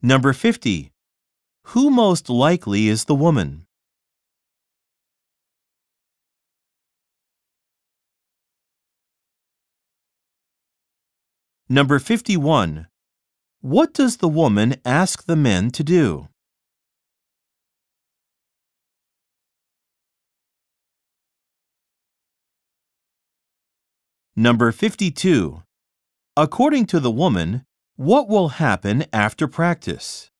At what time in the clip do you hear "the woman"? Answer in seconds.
3.06-3.66, 14.18-14.76, 27.00-27.64